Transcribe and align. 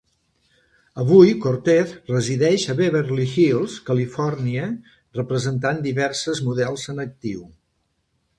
Avui, 1.01 1.33
Cortez 1.43 1.91
resideix 2.11 2.65
a 2.73 2.75
Beverly 2.79 3.27
Hills, 3.33 3.75
Califòrnia, 3.91 4.65
representant 5.21 5.85
diverses 5.89 6.43
models 6.51 6.89
en 6.97 7.05
actiu. 7.07 7.47